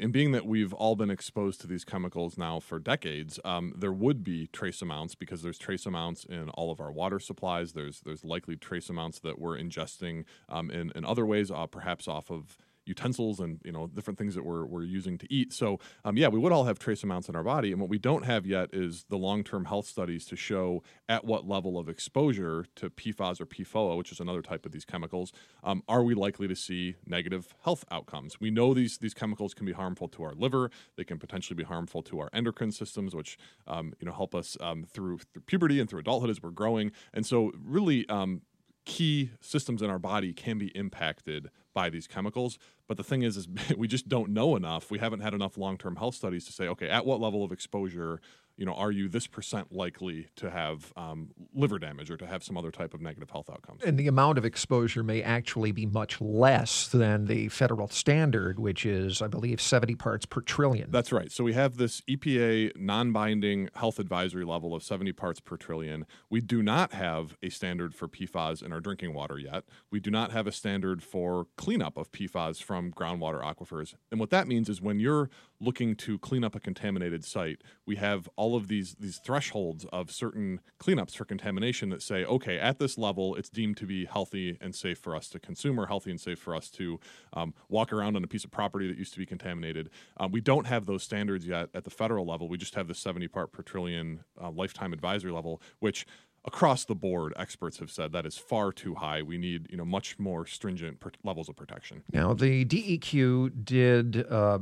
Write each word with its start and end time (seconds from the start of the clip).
and 0.00 0.12
being 0.12 0.32
that 0.32 0.46
we've 0.46 0.72
all 0.72 0.96
been 0.96 1.10
exposed 1.10 1.60
to 1.60 1.66
these 1.66 1.84
chemicals 1.84 2.38
now 2.38 2.60
for 2.60 2.78
decades, 2.78 3.38
um, 3.44 3.74
there 3.76 3.92
would 3.92 4.24
be 4.24 4.46
trace 4.48 4.82
amounts 4.82 5.14
because 5.14 5.42
there's 5.42 5.58
trace 5.58 5.86
amounts 5.86 6.24
in 6.24 6.48
all 6.50 6.72
of 6.72 6.80
our 6.80 6.90
water 6.90 7.20
supplies. 7.20 7.72
There's 7.72 8.00
there's 8.00 8.24
likely 8.24 8.56
trace 8.56 8.88
amounts 8.88 9.20
that 9.20 9.38
we're 9.38 9.58
ingesting 9.58 10.24
um, 10.48 10.70
in 10.70 10.90
in 10.94 11.04
other 11.04 11.26
ways, 11.26 11.50
uh, 11.50 11.66
perhaps 11.66 12.08
off 12.08 12.30
of 12.30 12.56
utensils 12.94 13.40
and 13.40 13.60
you 13.64 13.72
know 13.72 13.86
different 13.86 14.18
things 14.18 14.34
that 14.36 14.44
we're, 14.44 14.66
we're 14.66 14.88
using 14.98 15.16
to 15.18 15.26
eat. 15.32 15.52
So 15.52 15.78
um, 16.04 16.16
yeah 16.16 16.28
we 16.28 16.38
would 16.38 16.52
all 16.52 16.64
have 16.64 16.78
trace 16.78 17.02
amounts 17.02 17.28
in 17.30 17.36
our 17.36 17.46
body. 17.54 17.72
And 17.72 17.80
what 17.80 17.90
we 17.90 17.98
don't 17.98 18.24
have 18.24 18.44
yet 18.46 18.70
is 18.72 18.92
the 19.08 19.20
long-term 19.28 19.64
health 19.72 19.86
studies 19.86 20.24
to 20.26 20.36
show 20.36 20.82
at 21.08 21.24
what 21.24 21.48
level 21.48 21.78
of 21.78 21.88
exposure 21.88 22.66
to 22.76 22.90
pfas 22.90 23.40
or 23.40 23.46
pfoa 23.46 23.96
which 23.96 24.12
is 24.12 24.20
another 24.20 24.42
type 24.42 24.66
of 24.66 24.72
these 24.72 24.84
chemicals 24.84 25.32
um, 25.62 25.82
are 25.88 26.02
we 26.02 26.14
likely 26.14 26.48
to 26.48 26.56
see 26.56 26.96
negative 27.06 27.54
health 27.64 27.84
outcomes? 27.90 28.40
We 28.40 28.50
know 28.50 28.74
these 28.74 28.98
these 28.98 29.14
chemicals 29.14 29.54
can 29.54 29.66
be 29.66 29.72
harmful 29.72 30.08
to 30.08 30.22
our 30.22 30.34
liver. 30.34 30.70
They 30.96 31.04
can 31.04 31.18
potentially 31.18 31.56
be 31.56 31.64
harmful 31.64 32.02
to 32.04 32.20
our 32.20 32.30
endocrine 32.32 32.72
systems 32.72 33.14
which 33.14 33.38
um, 33.66 33.92
you 34.00 34.06
know 34.06 34.12
help 34.12 34.34
us 34.34 34.56
um, 34.60 34.84
through, 34.84 35.18
through 35.32 35.42
puberty 35.42 35.80
and 35.80 35.88
through 35.88 36.00
adulthood 36.00 36.30
as 36.30 36.42
we're 36.42 36.50
growing. 36.50 36.92
And 37.12 37.24
so 37.26 37.52
really 37.54 38.08
um, 38.08 38.42
key 38.90 39.30
systems 39.40 39.82
in 39.82 39.88
our 39.88 40.00
body 40.00 40.32
can 40.32 40.58
be 40.58 40.66
impacted 40.76 41.48
by 41.72 41.88
these 41.88 42.08
chemicals. 42.08 42.58
But 42.88 42.96
the 42.96 43.04
thing 43.04 43.22
is, 43.22 43.36
is 43.36 43.46
we 43.76 43.86
just 43.86 44.08
don't 44.08 44.30
know 44.30 44.56
enough. 44.56 44.90
We 44.90 44.98
haven't 44.98 45.20
had 45.20 45.32
enough 45.32 45.56
long-term 45.56 45.94
health 45.94 46.16
studies 46.16 46.44
to 46.46 46.52
say, 46.52 46.66
okay, 46.66 46.88
at 46.88 47.06
what 47.06 47.20
level 47.20 47.44
of 47.44 47.52
exposure 47.52 48.20
you 48.60 48.66
know, 48.66 48.74
are 48.74 48.92
you 48.92 49.08
this 49.08 49.26
percent 49.26 49.72
likely 49.72 50.28
to 50.36 50.50
have 50.50 50.92
um, 50.94 51.30
liver 51.54 51.78
damage 51.78 52.10
or 52.10 52.18
to 52.18 52.26
have 52.26 52.44
some 52.44 52.58
other 52.58 52.70
type 52.70 52.92
of 52.92 53.00
negative 53.00 53.30
health 53.30 53.48
outcomes? 53.48 53.82
And 53.82 53.98
the 53.98 54.06
amount 54.06 54.36
of 54.36 54.44
exposure 54.44 55.02
may 55.02 55.22
actually 55.22 55.72
be 55.72 55.86
much 55.86 56.20
less 56.20 56.86
than 56.88 57.24
the 57.24 57.48
federal 57.48 57.88
standard, 57.88 58.58
which 58.58 58.84
is, 58.84 59.22
I 59.22 59.28
believe, 59.28 59.62
70 59.62 59.94
parts 59.94 60.26
per 60.26 60.42
trillion. 60.42 60.90
That's 60.90 61.10
right. 61.10 61.32
So 61.32 61.42
we 61.42 61.54
have 61.54 61.78
this 61.78 62.02
EPA 62.02 62.76
non 62.76 63.12
binding 63.12 63.70
health 63.76 63.98
advisory 63.98 64.44
level 64.44 64.74
of 64.74 64.82
70 64.82 65.10
parts 65.12 65.40
per 65.40 65.56
trillion. 65.56 66.04
We 66.28 66.42
do 66.42 66.62
not 66.62 66.92
have 66.92 67.38
a 67.42 67.48
standard 67.48 67.94
for 67.94 68.08
PFAS 68.08 68.62
in 68.62 68.74
our 68.74 68.80
drinking 68.80 69.14
water 69.14 69.38
yet. 69.38 69.64
We 69.90 70.00
do 70.00 70.10
not 70.10 70.32
have 70.32 70.46
a 70.46 70.52
standard 70.52 71.02
for 71.02 71.46
cleanup 71.56 71.96
of 71.96 72.12
PFAS 72.12 72.62
from 72.62 72.92
groundwater 72.92 73.42
aquifers. 73.42 73.94
And 74.10 74.20
what 74.20 74.28
that 74.28 74.46
means 74.46 74.68
is 74.68 74.82
when 74.82 75.00
you're 75.00 75.30
looking 75.60 75.94
to 75.94 76.18
clean 76.18 76.44
up 76.44 76.54
a 76.54 76.60
contaminated 76.60 77.24
site, 77.24 77.62
we 77.86 77.96
have 77.96 78.28
all 78.36 78.49
of 78.56 78.68
these 78.68 78.96
these 78.98 79.18
thresholds 79.18 79.84
of 79.92 80.10
certain 80.10 80.60
cleanups 80.78 81.16
for 81.16 81.24
contamination 81.24 81.90
that 81.90 82.02
say, 82.02 82.24
okay, 82.24 82.58
at 82.58 82.78
this 82.78 82.98
level, 82.98 83.34
it's 83.34 83.48
deemed 83.48 83.76
to 83.78 83.86
be 83.86 84.04
healthy 84.04 84.58
and 84.60 84.74
safe 84.74 84.98
for 84.98 85.14
us 85.14 85.28
to 85.28 85.38
consume, 85.38 85.78
or 85.78 85.86
healthy 85.86 86.10
and 86.10 86.20
safe 86.20 86.38
for 86.38 86.54
us 86.54 86.70
to 86.70 86.98
um, 87.32 87.54
walk 87.68 87.92
around 87.92 88.16
on 88.16 88.24
a 88.24 88.26
piece 88.26 88.44
of 88.44 88.50
property 88.50 88.88
that 88.88 88.98
used 88.98 89.12
to 89.12 89.18
be 89.18 89.26
contaminated. 89.26 89.90
Um, 90.16 90.32
we 90.32 90.40
don't 90.40 90.66
have 90.66 90.86
those 90.86 91.02
standards 91.02 91.46
yet 91.46 91.68
at 91.74 91.84
the 91.84 91.90
federal 91.90 92.26
level. 92.26 92.48
We 92.48 92.58
just 92.58 92.74
have 92.74 92.88
the 92.88 92.94
70 92.94 93.28
part 93.28 93.52
per 93.52 93.62
trillion 93.62 94.24
uh, 94.40 94.50
lifetime 94.50 94.92
advisory 94.92 95.32
level, 95.32 95.60
which 95.78 96.06
across 96.44 96.84
the 96.84 96.94
board, 96.94 97.32
experts 97.36 97.78
have 97.78 97.90
said 97.90 98.12
that 98.12 98.26
is 98.26 98.38
far 98.38 98.72
too 98.72 98.94
high. 98.94 99.22
We 99.22 99.38
need, 99.38 99.68
you 99.70 99.76
know, 99.76 99.84
much 99.84 100.18
more 100.18 100.46
stringent 100.46 101.00
per- 101.00 101.10
levels 101.22 101.48
of 101.48 101.56
protection. 101.56 102.02
Now, 102.12 102.32
the 102.32 102.64
DEQ 102.64 103.64
did 103.64 104.26
uh, 104.30 104.60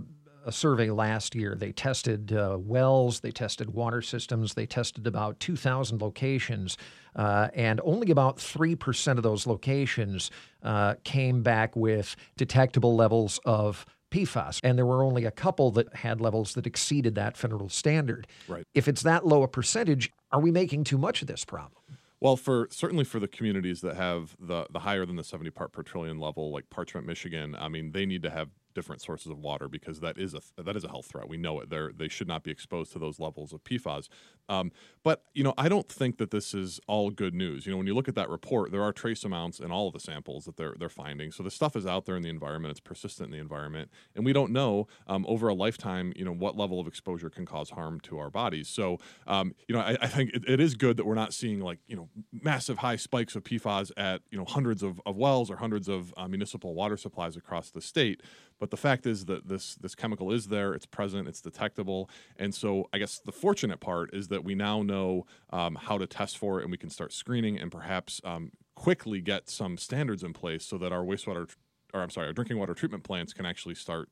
a 0.48 0.52
survey 0.52 0.90
last 0.90 1.34
year. 1.34 1.54
They 1.54 1.72
tested 1.72 2.32
uh, 2.32 2.56
wells, 2.58 3.20
they 3.20 3.30
tested 3.30 3.74
water 3.74 4.00
systems, 4.00 4.54
they 4.54 4.64
tested 4.64 5.06
about 5.06 5.38
2,000 5.40 6.00
locations, 6.00 6.78
uh, 7.14 7.48
and 7.52 7.82
only 7.84 8.10
about 8.10 8.38
3% 8.38 9.18
of 9.18 9.22
those 9.22 9.46
locations 9.46 10.30
uh, 10.62 10.94
came 11.04 11.42
back 11.42 11.76
with 11.76 12.16
detectable 12.38 12.96
levels 12.96 13.38
of 13.44 13.84
PFAS. 14.10 14.60
And 14.64 14.78
there 14.78 14.86
were 14.86 15.04
only 15.04 15.26
a 15.26 15.30
couple 15.30 15.70
that 15.72 15.94
had 15.96 16.18
levels 16.18 16.54
that 16.54 16.66
exceeded 16.66 17.14
that 17.16 17.36
federal 17.36 17.68
standard. 17.68 18.26
Right. 18.48 18.64
If 18.74 18.88
it's 18.88 19.02
that 19.02 19.26
low 19.26 19.42
a 19.42 19.48
percentage, 19.48 20.10
are 20.32 20.40
we 20.40 20.50
making 20.50 20.84
too 20.84 20.96
much 20.96 21.20
of 21.20 21.28
this 21.28 21.44
problem? 21.44 21.82
Well, 22.20 22.36
for 22.36 22.68
certainly 22.70 23.04
for 23.04 23.20
the 23.20 23.28
communities 23.28 23.80
that 23.82 23.96
have 23.96 24.34
the 24.40 24.66
the 24.70 24.80
higher 24.80 25.06
than 25.06 25.14
the 25.14 25.22
70 25.22 25.50
part 25.50 25.72
per 25.72 25.82
trillion 25.82 26.18
level, 26.18 26.50
like 26.50 26.68
Parchment, 26.68 27.06
Michigan, 27.06 27.54
I 27.56 27.68
mean, 27.68 27.92
they 27.92 28.06
need 28.06 28.24
to 28.24 28.30
have 28.30 28.48
different 28.74 29.02
sources 29.02 29.30
of 29.30 29.38
water 29.38 29.68
because 29.68 30.00
that 30.00 30.18
is 30.18 30.34
a 30.34 30.62
that 30.62 30.76
is 30.76 30.84
a 30.84 30.88
health 30.88 31.06
threat. 31.06 31.28
We 31.28 31.36
know 31.36 31.60
it. 31.60 31.70
They 31.70 31.88
they 31.96 32.08
should 32.08 32.28
not 32.28 32.42
be 32.42 32.50
exposed 32.50 32.92
to 32.92 32.98
those 32.98 33.18
levels 33.18 33.52
of 33.52 33.64
PFAS. 33.64 34.08
Um, 34.48 34.72
but 35.02 35.24
you 35.34 35.44
know, 35.44 35.54
I 35.58 35.68
don't 35.68 35.88
think 35.88 36.18
that 36.18 36.30
this 36.30 36.54
is 36.54 36.80
all 36.86 37.10
good 37.10 37.34
news. 37.34 37.66
You 37.66 37.72
know, 37.72 37.78
when 37.78 37.86
you 37.86 37.94
look 37.94 38.08
at 38.08 38.14
that 38.14 38.28
report, 38.28 38.72
there 38.72 38.82
are 38.82 38.92
trace 38.92 39.24
amounts 39.24 39.60
in 39.60 39.70
all 39.70 39.88
of 39.88 39.92
the 39.92 40.00
samples 40.00 40.44
that 40.44 40.56
they're 40.56 40.74
they're 40.78 40.88
finding. 40.88 41.32
So 41.32 41.42
the 41.42 41.50
stuff 41.50 41.76
is 41.76 41.86
out 41.86 42.06
there 42.06 42.16
in 42.16 42.22
the 42.22 42.28
environment. 42.28 42.70
It's 42.72 42.80
persistent 42.80 43.26
in 43.26 43.32
the 43.32 43.38
environment, 43.38 43.90
and 44.14 44.24
we 44.24 44.32
don't 44.32 44.52
know 44.52 44.86
um, 45.06 45.24
over 45.28 45.48
a 45.48 45.54
lifetime, 45.54 46.12
you 46.16 46.24
know, 46.24 46.32
what 46.32 46.56
level 46.56 46.80
of 46.80 46.86
exposure 46.86 47.30
can 47.30 47.46
cause 47.46 47.70
harm 47.70 48.00
to 48.00 48.18
our 48.18 48.30
bodies. 48.30 48.68
So 48.68 48.98
um, 49.26 49.54
you 49.66 49.74
know, 49.74 49.80
I, 49.80 49.96
I 50.00 50.06
think 50.06 50.30
it, 50.34 50.44
it 50.48 50.60
is 50.60 50.74
good 50.74 50.96
that 50.96 51.06
we're 51.06 51.14
not 51.14 51.34
seeing 51.34 51.60
like 51.60 51.78
you 51.86 51.96
know 51.96 52.08
massive 52.32 52.78
high 52.78 52.96
spikes 52.96 53.36
of 53.36 53.44
PFAS 53.44 53.92
at 53.96 54.22
you 54.30 54.38
know 54.38 54.44
hundreds 54.44 54.82
of, 54.82 55.00
of 55.06 55.16
wells 55.16 55.50
or 55.50 55.56
hundreds 55.56 55.88
of 55.88 56.14
uh, 56.16 56.28
municipal 56.28 56.74
water 56.74 56.96
supplies 56.96 57.36
across 57.36 57.70
the 57.70 57.80
state. 57.80 58.22
But 58.58 58.70
the 58.70 58.76
fact 58.76 59.06
is 59.06 59.26
that 59.26 59.48
this 59.48 59.76
this 59.76 59.94
chemical 59.94 60.32
is 60.32 60.48
there, 60.48 60.74
it's 60.74 60.86
present, 60.86 61.28
it's 61.28 61.40
detectable, 61.40 62.10
and 62.36 62.54
so 62.54 62.88
I 62.92 62.98
guess 62.98 63.20
the 63.24 63.32
fortunate 63.32 63.80
part 63.80 64.12
is 64.12 64.28
that 64.28 64.44
we 64.44 64.54
now 64.54 64.82
know 64.82 65.26
um, 65.50 65.76
how 65.80 65.98
to 65.98 66.06
test 66.06 66.38
for 66.38 66.58
it, 66.60 66.62
and 66.62 66.70
we 66.70 66.78
can 66.78 66.90
start 66.90 67.12
screening 67.12 67.58
and 67.58 67.70
perhaps 67.70 68.20
um, 68.24 68.52
quickly 68.74 69.20
get 69.20 69.48
some 69.48 69.76
standards 69.76 70.22
in 70.22 70.32
place 70.32 70.64
so 70.64 70.78
that 70.78 70.92
our 70.92 71.02
wastewater, 71.02 71.48
or 71.94 72.02
I'm 72.02 72.10
sorry, 72.10 72.26
our 72.28 72.32
drinking 72.32 72.58
water 72.58 72.74
treatment 72.74 73.04
plants 73.04 73.32
can 73.32 73.46
actually 73.46 73.74
start 73.74 74.08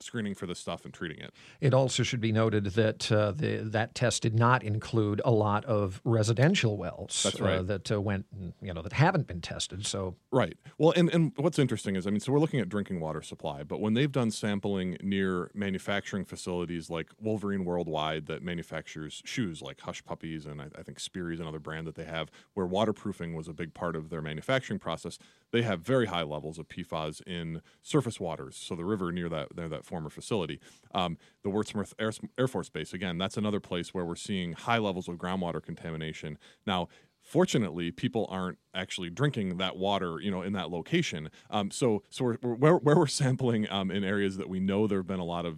screening 0.00 0.34
for 0.34 0.46
this 0.46 0.58
stuff 0.58 0.84
and 0.84 0.92
treating 0.92 1.18
it. 1.18 1.32
It 1.60 1.74
also 1.74 2.02
should 2.02 2.20
be 2.20 2.32
noted 2.32 2.66
that 2.66 3.10
uh, 3.10 3.32
the, 3.32 3.58
that 3.58 3.94
test 3.94 4.22
did 4.22 4.34
not 4.38 4.62
include 4.62 5.20
a 5.24 5.30
lot 5.30 5.64
of 5.64 6.00
residential 6.04 6.76
wells. 6.76 7.22
That's 7.22 7.40
right. 7.40 7.58
Uh, 7.58 7.62
that 7.62 7.90
uh, 7.90 8.00
went, 8.00 8.26
you 8.60 8.74
know, 8.74 8.82
that 8.82 8.92
haven't 8.92 9.26
been 9.26 9.40
tested. 9.40 9.86
So 9.86 10.16
right. 10.30 10.56
Well, 10.78 10.92
and 10.96 11.12
and 11.12 11.32
what's 11.36 11.58
interesting 11.58 11.96
is, 11.96 12.06
I 12.06 12.10
mean, 12.10 12.20
so 12.20 12.32
we're 12.32 12.40
looking 12.40 12.60
at 12.60 12.68
drinking 12.68 13.00
water 13.00 13.22
supply, 13.22 13.62
but 13.62 13.80
when 13.80 13.94
they've 13.94 14.12
done 14.12 14.30
sampling 14.30 14.96
near 15.02 15.50
manufacturing 15.54 16.24
facilities 16.24 16.90
like 16.90 17.10
Wolverine 17.20 17.64
Worldwide 17.64 18.26
that 18.26 18.42
manufactures 18.42 19.22
shoes 19.24 19.62
like 19.62 19.80
Hush 19.80 20.04
Puppies 20.04 20.46
and 20.46 20.60
I, 20.60 20.66
I 20.78 20.82
think 20.82 21.00
Sperry's 21.00 21.40
another 21.40 21.58
brand 21.58 21.86
that 21.86 21.94
they 21.94 22.04
have, 22.04 22.30
where 22.54 22.66
waterproofing 22.66 23.34
was 23.34 23.48
a 23.48 23.52
big 23.52 23.74
part 23.74 23.96
of 23.96 24.10
their 24.10 24.22
manufacturing 24.22 24.78
process, 24.78 25.18
they 25.52 25.62
have 25.62 25.80
very 25.80 26.06
high 26.06 26.22
levels 26.22 26.58
of 26.58 26.68
PFAS 26.68 27.22
in 27.26 27.62
surface 27.80 28.18
waters. 28.18 28.56
So 28.56 28.74
the 28.74 28.84
river 28.84 29.12
near 29.12 29.28
that 29.28 29.56
near 29.56 29.68
that 29.68 29.83
former 29.84 30.10
facility. 30.10 30.60
Um, 30.94 31.18
the 31.42 31.50
Wurtsmith 31.50 31.92
Air, 31.98 32.12
Air 32.38 32.48
Force 32.48 32.68
Base, 32.68 32.92
again, 32.92 33.18
that's 33.18 33.36
another 33.36 33.60
place 33.60 33.92
where 33.92 34.04
we're 34.04 34.16
seeing 34.16 34.52
high 34.52 34.78
levels 34.78 35.08
of 35.08 35.16
groundwater 35.16 35.62
contamination. 35.62 36.38
Now, 36.66 36.88
fortunately 37.24 37.90
people 37.90 38.26
aren't 38.30 38.58
actually 38.74 39.08
drinking 39.08 39.56
that 39.56 39.76
water 39.76 40.20
you 40.20 40.30
know 40.30 40.42
in 40.42 40.52
that 40.52 40.70
location 40.70 41.30
um, 41.50 41.70
so 41.70 42.02
so 42.10 42.22
we're, 42.22 42.36
we're, 42.42 42.54
where, 42.54 42.74
where 42.76 42.96
we're 42.96 43.06
sampling 43.06 43.66
um, 43.70 43.90
in 43.90 44.04
areas 44.04 44.36
that 44.36 44.46
we 44.46 44.60
know 44.60 44.86
there 44.86 44.98
have 44.98 45.06
been 45.06 45.20
a 45.20 45.24
lot 45.24 45.46
of 45.46 45.56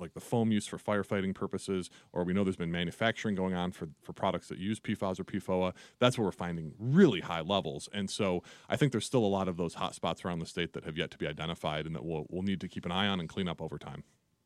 like 0.00 0.14
the 0.14 0.20
foam 0.20 0.52
use 0.52 0.66
for 0.66 0.78
firefighting 0.78 1.34
purposes, 1.34 1.90
or 2.12 2.24
we 2.24 2.32
know 2.32 2.44
there's 2.44 2.56
been 2.56 2.72
manufacturing 2.72 3.34
going 3.34 3.54
on 3.54 3.72
for, 3.72 3.88
for 4.02 4.12
products 4.12 4.48
that 4.48 4.58
use 4.58 4.80
PFAS 4.80 5.20
or 5.20 5.24
PFOA, 5.24 5.72
that's 5.98 6.18
where 6.18 6.24
we're 6.24 6.32
finding 6.32 6.74
really 6.78 7.20
high 7.20 7.40
levels. 7.40 7.88
And 7.92 8.10
so 8.10 8.42
I 8.68 8.76
think 8.76 8.92
there's 8.92 9.06
still 9.06 9.24
a 9.24 9.26
lot 9.26 9.48
of 9.48 9.56
those 9.56 9.74
hot 9.74 9.94
spots 9.94 10.24
around 10.24 10.40
the 10.40 10.46
state 10.46 10.72
that 10.74 10.84
have 10.84 10.96
yet 10.96 11.10
to 11.12 11.18
be 11.18 11.26
identified 11.26 11.86
and 11.86 11.94
that 11.94 12.04
we'll, 12.04 12.26
we'll 12.30 12.42
need 12.42 12.60
to 12.60 12.68
keep 12.68 12.84
an 12.84 12.92
eye 12.92 13.06
on 13.06 13.20
and 13.20 13.28
clean 13.28 13.48
up 13.48 13.60
over 13.60 13.78
time. 13.78 14.04